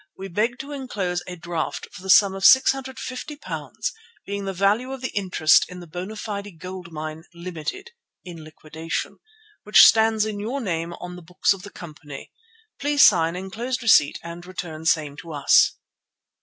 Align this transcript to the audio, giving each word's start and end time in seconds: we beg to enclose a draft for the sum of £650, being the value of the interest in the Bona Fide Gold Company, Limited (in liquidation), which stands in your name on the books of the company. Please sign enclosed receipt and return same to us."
we 0.17 0.27
beg 0.27 0.57
to 0.57 0.71
enclose 0.71 1.21
a 1.27 1.35
draft 1.35 1.87
for 1.91 2.01
the 2.01 2.09
sum 2.09 2.33
of 2.33 2.41
£650, 2.41 3.91
being 4.25 4.45
the 4.45 4.51
value 4.51 4.91
of 4.91 5.01
the 5.01 5.11
interest 5.11 5.63
in 5.69 5.79
the 5.79 5.85
Bona 5.85 6.15
Fide 6.15 6.57
Gold 6.57 6.87
Company, 6.87 7.21
Limited 7.35 7.91
(in 8.23 8.43
liquidation), 8.43 9.19
which 9.61 9.85
stands 9.85 10.25
in 10.25 10.39
your 10.39 10.59
name 10.59 10.93
on 10.93 11.17
the 11.17 11.21
books 11.21 11.53
of 11.53 11.61
the 11.61 11.69
company. 11.69 12.31
Please 12.79 13.03
sign 13.03 13.35
enclosed 13.35 13.83
receipt 13.83 14.17
and 14.23 14.43
return 14.43 14.85
same 14.85 15.15
to 15.17 15.33
us." 15.33 15.73